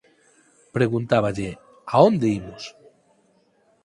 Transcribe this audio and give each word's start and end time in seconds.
Preguntáballe: 0.75 1.49
"A 1.93 1.95
onde 2.09 2.27
imos?". 2.39 2.63